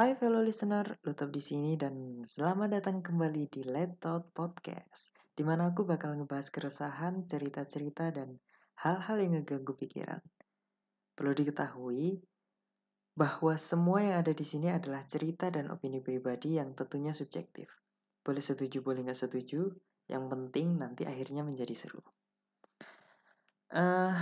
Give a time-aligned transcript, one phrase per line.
[0.00, 5.12] Hai fellow listener, lu tetap di sini dan selamat datang kembali di Let Out Podcast,
[5.36, 8.40] di mana aku bakal ngebahas keresahan, cerita-cerita, dan
[8.80, 10.24] hal-hal yang ngeganggu pikiran.
[11.12, 12.16] Perlu diketahui
[13.12, 17.68] bahwa semua yang ada di sini adalah cerita dan opini pribadi yang tentunya subjektif.
[18.24, 19.68] Boleh setuju, boleh nggak setuju,
[20.08, 22.00] yang penting nanti akhirnya menjadi seru.
[23.68, 24.16] Uh,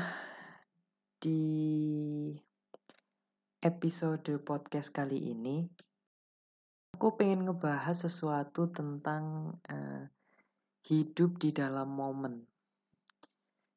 [1.23, 1.39] di
[3.59, 5.67] episode podcast kali ini,
[6.95, 10.07] aku pengen ngebahas sesuatu tentang uh,
[10.87, 12.47] hidup di dalam momen.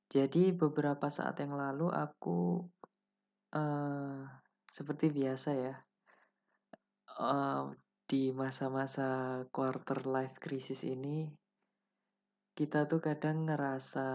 [0.05, 2.61] Jadi beberapa saat yang lalu aku
[3.57, 4.21] uh,
[4.69, 5.75] seperti biasa ya
[7.17, 7.73] uh,
[8.05, 11.31] di masa-masa quarter life crisis ini
[12.53, 14.07] kita tuh kadang ngerasa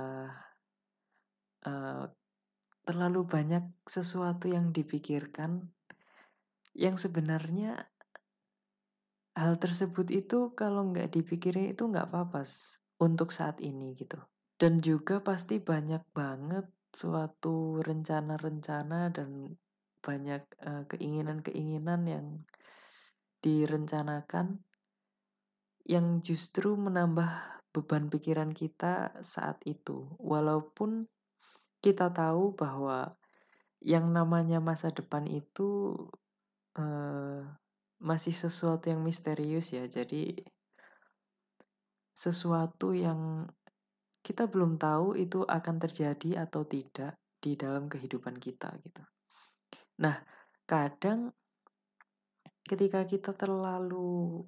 [2.86, 5.66] terlalu banyak sesuatu yang dipikirkan
[6.76, 7.90] yang sebenarnya
[9.36, 12.46] hal tersebut itu kalau nggak dipikirin itu nggak apa-apa
[13.02, 14.16] untuk saat ini gitu.
[14.56, 19.52] Dan juga pasti banyak banget suatu rencana-rencana dan
[20.00, 20.46] banyak
[20.88, 22.26] keinginan keinginan-keinginan yang
[23.44, 24.64] direncanakan
[25.84, 27.28] yang justru menambah
[27.76, 30.08] beban pikiran kita saat itu.
[30.16, 31.04] Walaupun
[31.86, 33.14] kita tahu bahwa
[33.78, 35.94] yang namanya masa depan itu
[36.74, 37.46] uh,
[38.02, 39.86] masih sesuatu yang misterius ya.
[39.86, 40.34] Jadi
[42.10, 43.46] sesuatu yang
[44.26, 49.06] kita belum tahu itu akan terjadi atau tidak di dalam kehidupan kita gitu.
[50.02, 50.18] Nah,
[50.66, 51.30] kadang
[52.66, 54.42] ketika kita terlalu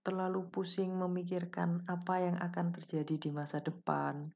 [0.00, 4.32] terlalu pusing memikirkan apa yang akan terjadi di masa depan,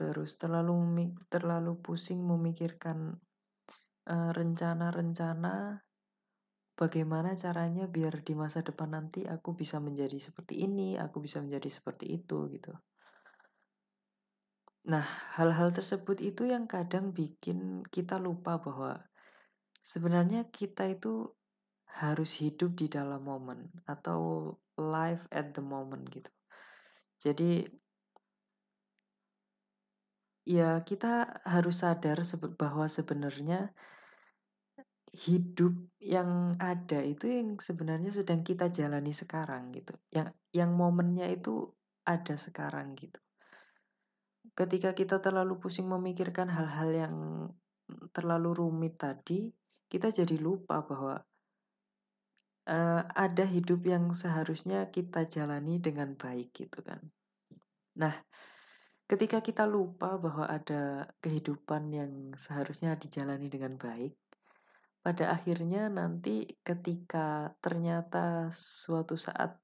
[0.00, 0.80] terus terlalu
[1.28, 3.20] terlalu pusing memikirkan
[4.08, 5.84] uh, rencana-rencana
[6.72, 11.68] bagaimana caranya biar di masa depan nanti aku bisa menjadi seperti ini, aku bisa menjadi
[11.68, 12.72] seperti itu gitu.
[14.88, 15.04] Nah,
[15.36, 18.96] hal-hal tersebut itu yang kadang bikin kita lupa bahwa
[19.84, 21.28] sebenarnya kita itu
[22.00, 26.32] harus hidup di dalam momen atau live at the moment gitu.
[27.20, 27.68] Jadi
[30.44, 32.20] ya kita harus sadar
[32.56, 33.72] bahwa sebenarnya
[35.10, 39.94] hidup yang ada itu yang sebenarnya sedang kita jalani sekarang gitu.
[40.14, 41.74] Yang yang momennya itu
[42.06, 43.18] ada sekarang gitu.
[44.54, 47.16] Ketika kita terlalu pusing memikirkan hal-hal yang
[48.14, 49.50] terlalu rumit tadi,
[49.90, 51.18] kita jadi lupa bahwa
[52.70, 57.02] uh, ada hidup yang seharusnya kita jalani dengan baik gitu kan.
[57.98, 58.14] Nah,
[59.10, 64.14] Ketika kita lupa bahwa ada kehidupan yang seharusnya dijalani dengan baik,
[65.02, 69.58] pada akhirnya nanti ketika ternyata suatu saat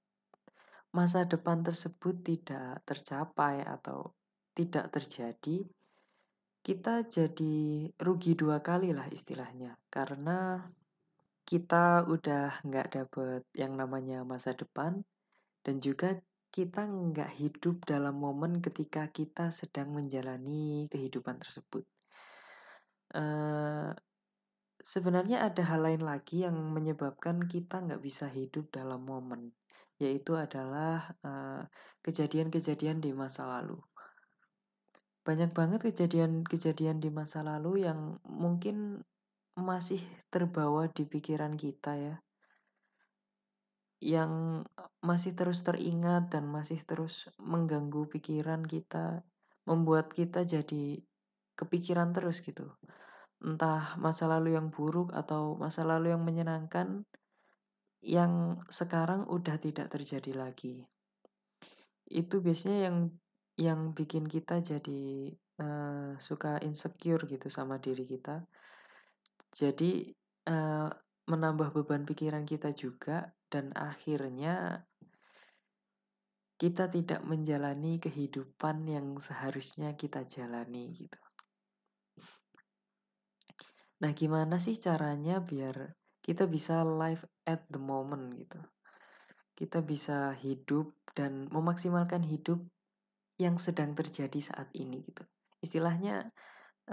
[0.90, 4.18] masa depan tersebut tidak tercapai atau
[4.50, 5.62] tidak terjadi,
[6.66, 9.78] kita jadi rugi dua kali lah istilahnya.
[9.86, 10.58] Karena
[11.46, 15.06] kita udah nggak dapet yang namanya masa depan
[15.62, 16.18] dan juga
[16.56, 21.84] kita nggak hidup dalam momen ketika kita sedang menjalani kehidupan tersebut.
[23.12, 23.92] Uh,
[24.80, 29.52] sebenarnya ada hal lain lagi yang menyebabkan kita nggak bisa hidup dalam momen,
[30.00, 31.66] yaitu adalah eh,
[32.06, 33.76] kejadian-kejadian di masa lalu.
[35.26, 39.02] Banyak banget kejadian-kejadian di masa lalu yang mungkin
[39.58, 39.98] masih
[40.30, 42.16] terbawa di pikiran kita ya
[44.00, 44.64] yang
[45.00, 49.24] masih terus teringat dan masih terus mengganggu pikiran kita,
[49.64, 51.00] membuat kita jadi
[51.56, 52.68] kepikiran terus gitu.
[53.40, 57.04] Entah masa lalu yang buruk atau masa lalu yang menyenangkan
[58.04, 60.84] yang sekarang udah tidak terjadi lagi.
[62.06, 62.96] Itu biasanya yang
[63.56, 65.32] yang bikin kita jadi
[65.64, 68.44] uh, suka insecure gitu sama diri kita.
[69.56, 70.12] Jadi
[70.52, 70.92] uh,
[71.26, 74.84] menambah beban pikiran kita juga dan akhirnya
[76.60, 81.20] kita tidak menjalani kehidupan yang seharusnya kita jalani gitu.
[84.04, 88.60] Nah, gimana sih caranya biar kita bisa live at the moment gitu.
[89.56, 92.60] Kita bisa hidup dan memaksimalkan hidup
[93.40, 95.24] yang sedang terjadi saat ini gitu.
[95.64, 96.28] Istilahnya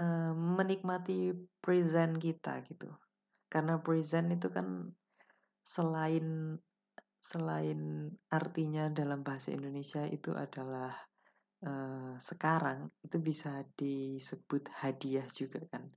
[0.00, 2.88] uh, menikmati present kita gitu.
[3.52, 4.88] Karena present itu kan
[5.64, 6.56] selain
[7.24, 10.92] selain artinya dalam bahasa Indonesia itu adalah
[11.64, 15.88] uh, sekarang itu bisa disebut hadiah juga kan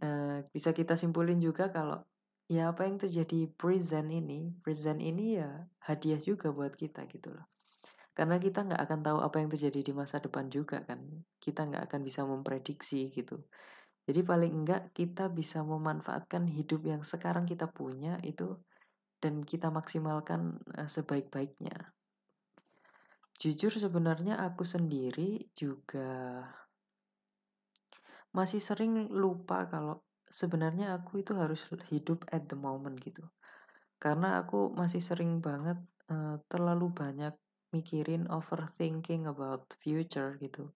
[0.00, 2.00] uh, bisa kita simpulin juga kalau
[2.46, 5.50] ya apa yang terjadi present ini, present ini ya
[5.82, 7.46] hadiah juga buat kita gitu loh.
[8.16, 11.04] Karena kita nggak akan tahu apa yang terjadi di masa depan juga kan.
[11.36, 13.44] Kita nggak akan bisa memprediksi gitu.
[14.06, 18.54] Jadi paling enggak kita bisa memanfaatkan hidup yang sekarang kita punya itu
[19.18, 21.74] dan kita maksimalkan uh, sebaik-baiknya.
[23.36, 26.46] Jujur sebenarnya aku sendiri juga
[28.32, 30.00] masih sering lupa kalau
[30.30, 33.26] sebenarnya aku itu harus hidup at the moment gitu.
[33.98, 35.82] Karena aku masih sering banget
[36.12, 37.34] uh, terlalu banyak
[37.74, 40.70] mikirin overthinking about future gitu.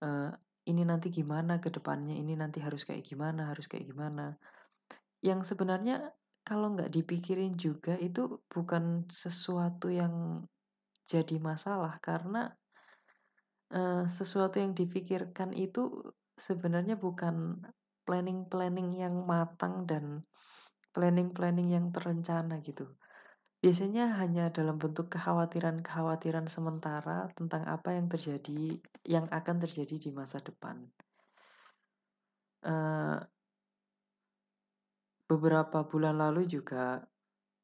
[0.00, 0.32] Uh,
[0.68, 4.36] ini nanti gimana ke depannya, ini nanti harus kayak gimana, harus kayak gimana.
[5.24, 6.12] Yang sebenarnya
[6.44, 10.44] kalau nggak dipikirin juga itu bukan sesuatu yang
[11.04, 12.52] jadi masalah karena
[13.74, 17.60] uh, sesuatu yang dipikirkan itu sebenarnya bukan
[18.06, 20.24] planning-planning yang matang dan
[20.90, 22.88] planning-planning yang terencana gitu.
[23.60, 30.40] Biasanya hanya dalam bentuk kekhawatiran-kekhawatiran sementara tentang apa yang terjadi, yang akan terjadi di masa
[30.40, 30.80] depan.
[32.64, 33.20] Uh,
[35.28, 37.04] beberapa bulan lalu juga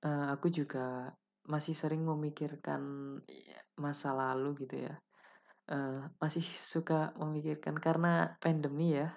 [0.04, 1.16] uh, aku juga
[1.48, 3.16] masih sering memikirkan
[3.80, 4.94] masa lalu gitu ya.
[5.66, 9.16] Uh, masih suka memikirkan karena pandemi ya.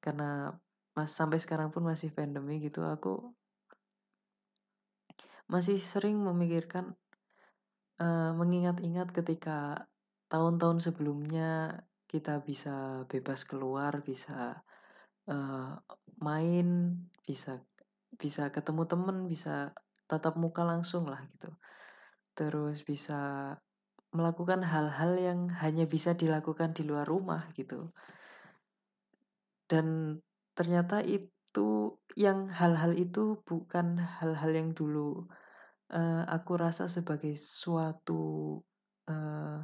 [0.00, 0.56] Karena
[0.96, 3.28] mas sampai sekarang pun masih pandemi gitu aku
[5.48, 6.92] masih sering memikirkan
[7.98, 9.88] uh, mengingat-ingat ketika
[10.28, 14.60] tahun-tahun sebelumnya kita bisa bebas keluar, bisa
[15.28, 15.72] uh,
[16.20, 17.60] main, bisa
[18.16, 19.76] bisa ketemu temen, bisa
[20.08, 21.52] tatap muka langsung lah gitu.
[22.32, 23.52] Terus bisa
[24.08, 27.92] melakukan hal-hal yang hanya bisa dilakukan di luar rumah gitu.
[29.68, 30.16] Dan
[30.56, 31.04] ternyata
[31.48, 35.24] itu yang hal-hal itu bukan hal-hal yang dulu
[35.92, 38.60] uh, aku rasa sebagai suatu
[39.08, 39.60] uh,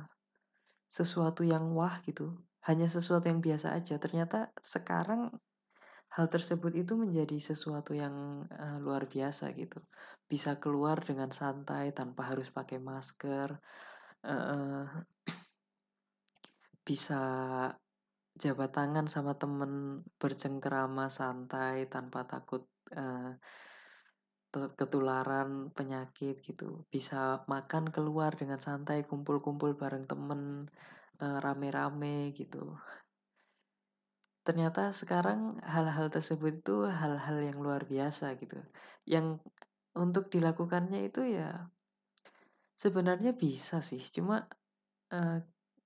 [0.88, 2.40] sesuatu yang wah gitu.
[2.64, 4.00] Hanya sesuatu yang biasa aja.
[4.00, 5.28] Ternyata sekarang
[6.08, 9.84] hal tersebut itu menjadi sesuatu yang uh, luar biasa gitu.
[10.24, 13.60] Bisa keluar dengan santai tanpa harus pakai masker.
[14.24, 14.88] Uh,
[16.88, 17.20] bisa
[18.34, 23.34] jabat tangan sama temen bercengkerama santai tanpa takut uh,
[24.52, 26.86] ketularan penyakit gitu.
[26.90, 30.70] Bisa makan keluar dengan santai kumpul-kumpul bareng temen
[31.18, 32.74] rame-rame gitu.
[34.44, 38.60] Ternyata sekarang hal-hal tersebut itu hal-hal yang luar biasa gitu.
[39.08, 39.40] Yang
[39.94, 41.70] untuk dilakukannya itu ya
[42.74, 44.44] sebenarnya bisa sih, cuma
[45.14, 45.38] uh,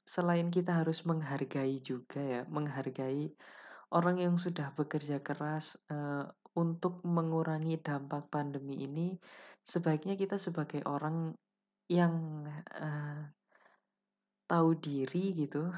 [0.08, 3.28] selain kita harus menghargai juga ya, menghargai
[3.92, 6.24] orang yang sudah bekerja keras uh,
[6.56, 9.20] untuk mengurangi dampak pandemi ini,
[9.60, 11.36] sebaiknya kita sebagai orang
[11.92, 13.20] yang uh,
[14.48, 15.68] tahu diri gitu,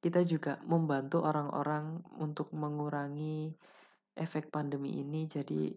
[0.00, 3.52] kita juga membantu orang-orang untuk mengurangi
[4.16, 5.68] efek pandemi ini jadi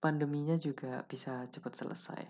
[0.00, 2.22] pandeminya juga bisa cepat selesai.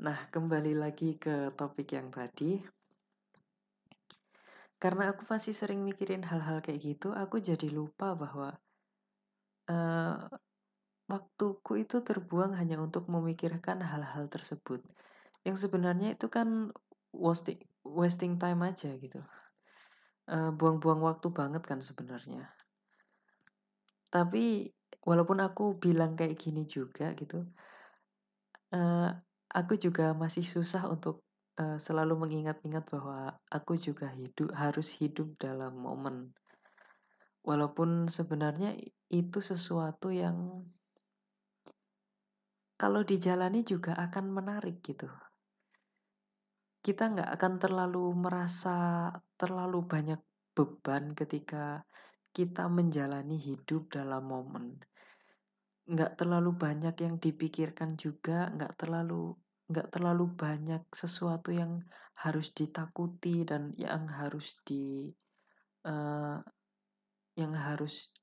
[0.00, 2.58] Nah, kembali lagi ke topik yang tadi.
[4.84, 8.52] Karena aku masih sering mikirin hal-hal kayak gitu, aku jadi lupa bahwa
[9.72, 10.28] uh,
[11.08, 14.84] waktuku itu terbuang hanya untuk memikirkan hal-hal tersebut.
[15.40, 16.68] Yang sebenarnya itu kan
[17.16, 19.24] wasting wasting time aja gitu
[20.28, 22.48] buang-buang uh, waktu banget kan sebenarnya.
[24.08, 24.72] Tapi
[25.04, 27.44] walaupun aku bilang kayak gini juga gitu,
[28.72, 29.10] uh,
[29.52, 31.23] aku juga masih susah untuk
[31.60, 36.32] uh, selalu mengingat-ingat bahwa aku juga hidup harus hidup dalam momen.
[37.44, 38.72] Walaupun sebenarnya
[39.12, 40.64] itu sesuatu yang
[42.74, 45.06] kalau dijalani juga akan menarik gitu
[46.84, 49.08] kita nggak akan terlalu merasa
[49.40, 50.20] terlalu banyak
[50.52, 51.80] beban ketika
[52.36, 54.84] kita menjalani hidup dalam momen.
[55.88, 59.32] Nggak terlalu banyak yang dipikirkan juga, nggak terlalu
[59.74, 61.82] nggak terlalu banyak sesuatu yang
[62.14, 65.10] harus ditakuti dan yang harus di
[65.82, 66.38] uh,
[67.34, 68.14] yang harus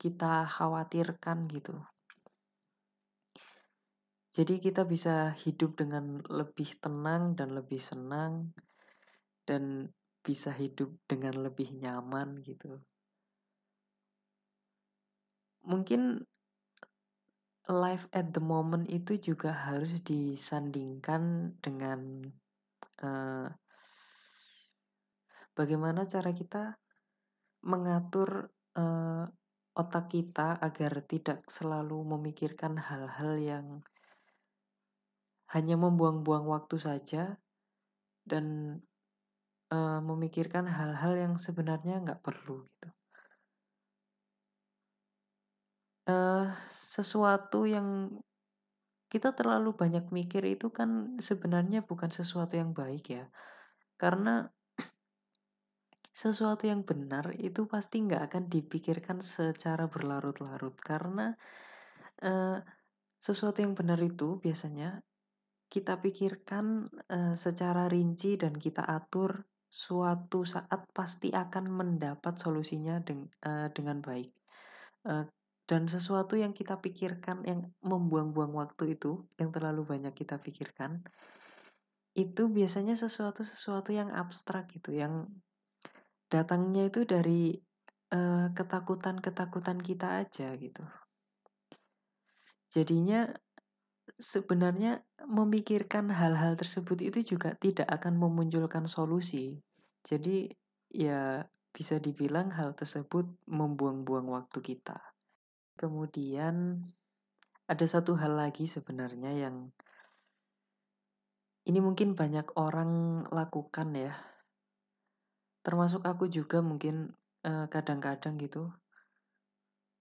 [0.00, 1.76] kita khawatirkan gitu.
[4.32, 8.54] Jadi kita bisa hidup dengan lebih tenang dan lebih senang
[9.44, 9.92] dan
[10.24, 12.80] bisa hidup dengan lebih nyaman gitu.
[15.68, 16.24] Mungkin
[17.68, 22.24] life at the moment itu juga harus disandingkan dengan
[23.04, 23.48] uh,
[25.52, 26.80] bagaimana cara kita
[27.68, 28.48] mengatur
[28.78, 29.28] uh,
[29.76, 33.66] otak kita agar tidak selalu memikirkan hal-hal yang
[35.52, 37.36] hanya membuang-buang waktu saja
[38.24, 38.76] dan
[39.72, 42.88] uh, memikirkan hal-hal yang sebenarnya nggak perlu gitu.
[46.08, 48.08] Uh, sesuatu yang
[49.12, 53.24] kita terlalu banyak mikir itu kan sebenarnya bukan sesuatu yang baik ya.
[54.00, 54.48] Karena
[56.24, 61.36] sesuatu yang benar itu pasti nggak akan dipikirkan secara berlarut-larut karena
[62.24, 62.60] uh,
[63.20, 65.04] sesuatu yang benar itu biasanya
[65.68, 73.28] kita pikirkan uh, secara rinci dan kita atur suatu saat pasti akan mendapat solusinya deng
[73.44, 74.32] uh, dengan baik.
[75.04, 75.28] Uh,
[75.68, 81.04] dan sesuatu yang kita pikirkan yang membuang-buang waktu itu, yang terlalu banyak kita pikirkan,
[82.16, 85.28] itu biasanya sesuatu-sesuatu yang abstrak gitu, yang
[86.32, 87.60] datangnya itu dari
[88.56, 90.80] ketakutan-ketakutan uh, kita aja gitu.
[92.72, 93.28] Jadinya
[94.16, 99.60] sebenarnya memikirkan hal-hal tersebut itu juga tidak akan memunculkan solusi.
[100.00, 100.48] Jadi
[100.88, 101.44] ya
[101.76, 104.96] bisa dibilang hal tersebut membuang-buang waktu kita.
[105.78, 106.82] Kemudian
[107.70, 109.70] ada satu hal lagi sebenarnya yang
[111.70, 114.16] ini mungkin banyak orang lakukan ya.
[115.62, 117.14] Termasuk aku juga mungkin
[117.46, 118.64] eh, kadang-kadang uh, gitu.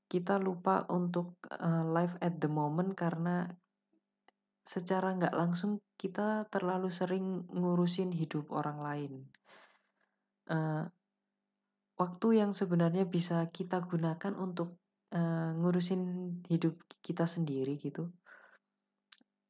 [0.07, 3.45] Kita lupa untuk uh, live at the moment karena
[4.63, 9.13] secara nggak langsung kita terlalu sering ngurusin hidup orang lain.
[10.47, 10.87] Uh,
[11.99, 14.79] waktu yang sebenarnya bisa kita gunakan untuk
[15.13, 16.01] uh, ngurusin
[16.47, 18.09] hidup kita sendiri gitu.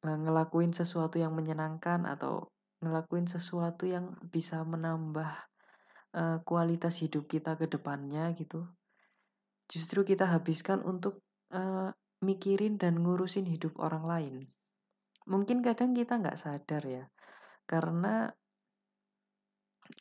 [0.04, 2.50] Uh, ngelakuin sesuatu yang menyenangkan atau
[2.84, 5.30] ngelakuin sesuatu yang bisa menambah
[6.14, 8.66] uh, kualitas hidup kita ke depannya gitu.
[9.68, 11.20] Justru kita habiskan untuk
[12.20, 14.34] mikirin dan ngurusin hidup orang lain.
[15.28, 17.04] Mungkin kadang kita nggak sadar ya
[17.68, 18.32] karena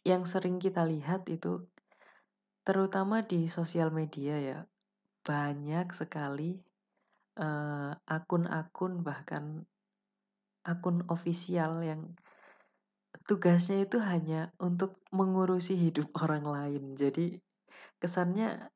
[0.07, 1.67] yang sering kita lihat itu
[2.63, 4.59] terutama di sosial media ya
[5.27, 6.55] banyak sekali
[7.35, 9.67] eh, akun-akun bahkan
[10.63, 12.15] akun ofisial yang
[13.27, 16.95] tugasnya itu hanya untuk mengurusi hidup orang lain.
[16.95, 17.39] Jadi
[17.99, 18.71] kesannya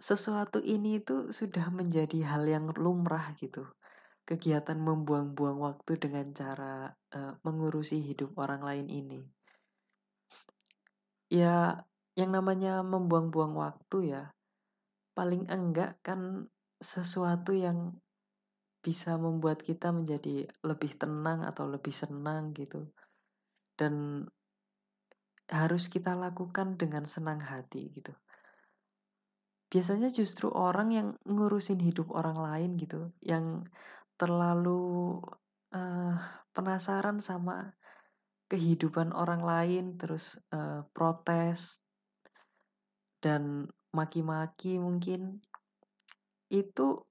[0.00, 3.68] sesuatu ini itu sudah menjadi hal yang lumrah gitu.
[4.24, 9.20] Kegiatan membuang-buang waktu dengan cara uh, mengurusi hidup orang lain ini.
[11.30, 14.22] Ya, yang namanya membuang-buang waktu ya,
[15.20, 16.48] paling enggak kan
[16.80, 17.92] sesuatu yang
[18.80, 22.88] bisa membuat kita menjadi lebih tenang atau lebih senang gitu.
[23.76, 24.24] Dan
[25.52, 28.16] harus kita lakukan dengan senang hati gitu.
[29.68, 33.68] Biasanya justru orang yang ngurusin hidup orang lain gitu, yang
[34.16, 35.20] terlalu
[35.76, 36.16] uh,
[36.56, 37.76] penasaran sama
[38.48, 41.78] kehidupan orang lain, terus uh, protes
[43.20, 45.42] dan maki-maki mungkin
[46.50, 47.02] itu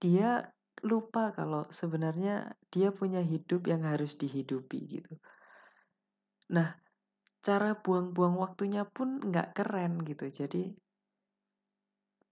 [0.00, 0.48] dia
[0.80, 5.12] lupa kalau sebenarnya dia punya hidup yang harus dihidupi gitu.
[6.56, 6.72] Nah,
[7.44, 10.24] cara buang-buang waktunya pun nggak keren gitu.
[10.28, 10.72] Jadi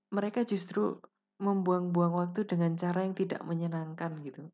[0.08, 0.96] mereka justru
[1.38, 4.48] membuang-buang waktu dengan cara yang tidak menyenangkan gitu.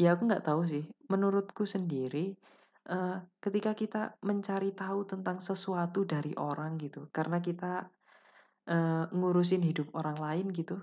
[0.00, 0.84] Ya aku nggak tahu sih.
[1.12, 2.32] Menurutku sendiri
[2.88, 7.86] uh, ketika kita mencari tahu tentang sesuatu dari orang gitu karena kita
[8.66, 10.80] uh, ngurusin hidup orang lain gitu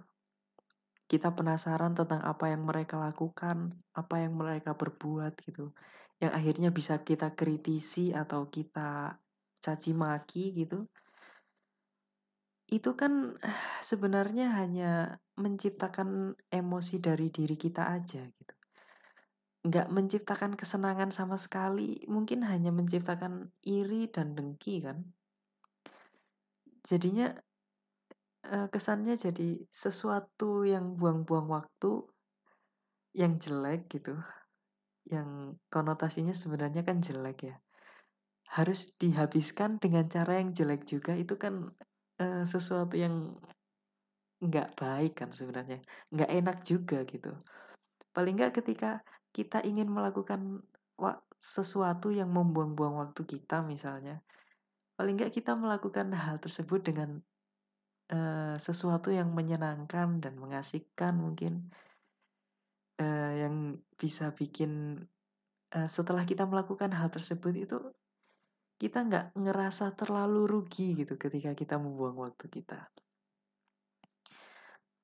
[1.10, 5.74] kita penasaran tentang apa yang mereka lakukan apa yang mereka berbuat gitu
[6.22, 9.18] yang akhirnya bisa kita kritisi atau kita
[9.60, 10.86] caci maki gitu
[12.70, 13.34] itu kan
[13.82, 18.59] sebenarnya hanya menciptakan emosi dari diri kita aja gitu
[19.60, 25.04] nggak menciptakan kesenangan sama sekali, mungkin hanya menciptakan iri dan dengki kan.
[26.88, 27.36] Jadinya
[28.50, 32.08] kesannya jadi sesuatu yang buang-buang waktu
[33.14, 34.16] yang jelek gitu.
[35.10, 37.56] Yang konotasinya sebenarnya kan jelek ya.
[38.50, 41.68] Harus dihabiskan dengan cara yang jelek juga itu kan
[42.24, 43.36] uh, sesuatu yang
[44.40, 45.84] nggak baik kan sebenarnya.
[46.10, 47.36] Nggak enak juga gitu.
[48.16, 49.04] Paling nggak ketika
[49.40, 50.60] kita ingin melakukan
[51.40, 54.20] sesuatu yang membuang-buang waktu kita misalnya,
[55.00, 57.24] paling nggak kita melakukan hal tersebut dengan
[58.12, 61.72] uh, sesuatu yang menyenangkan dan mengasihkan mungkin
[63.00, 65.00] uh, yang bisa bikin
[65.72, 67.80] uh, setelah kita melakukan hal tersebut itu
[68.76, 72.92] kita nggak ngerasa terlalu rugi gitu ketika kita membuang waktu kita.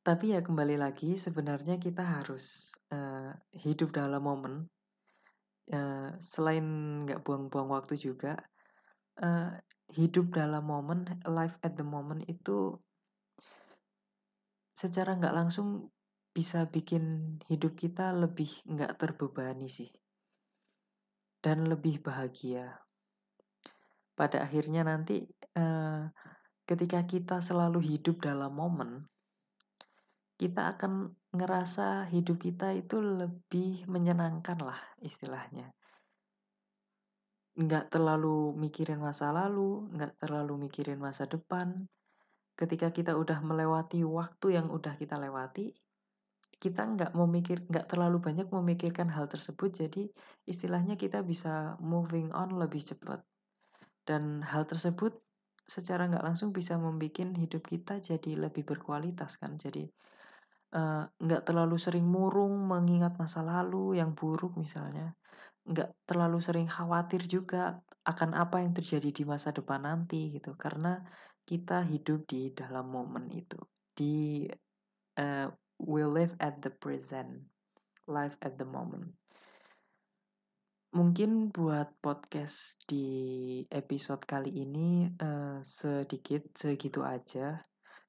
[0.06, 4.70] Tapi ya kembali lagi sebenarnya kita harus uh, hidup dalam momen.
[5.66, 6.62] Uh, selain
[7.10, 8.38] nggak buang-buang waktu juga,
[9.18, 9.50] uh,
[9.90, 12.78] hidup dalam momen, life at the moment itu
[14.78, 15.90] secara nggak langsung
[16.30, 19.90] bisa bikin hidup kita lebih nggak terbebani sih
[21.42, 22.78] dan lebih bahagia
[24.14, 25.26] pada akhirnya nanti
[25.58, 26.06] uh,
[26.70, 29.10] ketika kita selalu hidup dalam momen,
[30.36, 35.72] kita akan ngerasa hidup kita itu lebih menyenangkan lah istilahnya.
[37.56, 41.88] Nggak terlalu mikirin masa lalu, nggak terlalu mikirin masa depan.
[42.56, 45.72] Ketika kita udah melewati waktu yang udah kita lewati,
[46.60, 50.08] kita nggak memikir nggak terlalu banyak memikirkan hal tersebut jadi
[50.48, 53.20] istilahnya kita bisa moving on lebih cepat
[54.08, 55.20] dan hal tersebut
[55.66, 59.58] secara nggak langsung bisa membuat hidup kita jadi lebih berkualitas kan.
[59.58, 59.90] Jadi
[60.76, 65.16] uh, nggak terlalu sering murung mengingat masa lalu yang buruk misalnya.
[65.66, 70.54] Nggak terlalu sering khawatir juga akan apa yang terjadi di masa depan nanti gitu.
[70.60, 71.00] Karena
[71.48, 73.58] kita hidup di dalam momen itu.
[73.96, 74.46] Di
[75.18, 75.48] uh,
[75.80, 77.48] we live at the present,
[78.06, 79.16] live at the moment.
[80.96, 87.60] Mungkin buat podcast di episode kali ini uh, sedikit segitu aja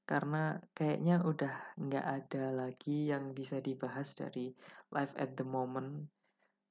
[0.06, 4.54] karena kayaknya udah nggak ada lagi yang bisa dibahas dari
[4.94, 6.06] life at the moment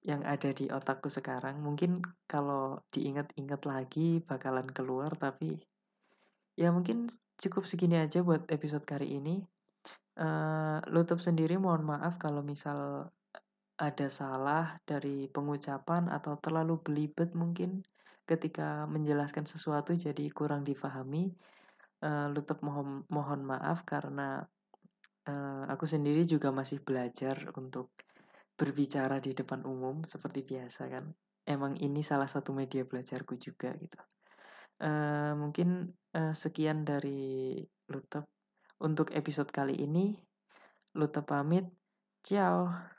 [0.05, 1.59] yang ada di otakku sekarang.
[1.59, 1.99] Mungkin
[2.29, 5.59] kalau diingat-ingat lagi bakalan keluar tapi
[6.55, 9.43] ya mungkin cukup segini aja buat episode kali ini.
[10.15, 13.11] Uh, Lutup sendiri mohon maaf kalau misal
[13.75, 17.83] ada salah dari pengucapan atau terlalu belibet mungkin
[18.23, 21.35] ketika menjelaskan sesuatu jadi kurang difahami.
[22.03, 22.29] Uh,
[22.61, 24.43] mohon mohon maaf karena
[25.29, 27.95] uh, aku sendiri juga masih belajar untuk
[28.55, 31.05] berbicara di depan umum seperti biasa kan.
[31.45, 33.99] Emang ini salah satu media belajarku juga gitu.
[34.81, 38.25] Uh, mungkin uh, sekian dari Lutep
[38.81, 40.15] untuk episode kali ini.
[40.95, 41.67] Lutep pamit.
[42.25, 42.94] Ciao.